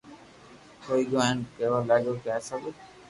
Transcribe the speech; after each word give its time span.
ھوئي 0.85 1.03
گيو 1.09 1.19
ھين 1.25 1.37
ڪيوا 1.55 1.79
لاگيو 1.89 2.13
ڪي 2.21 2.29
آ 2.35 2.37
سب 2.47 2.61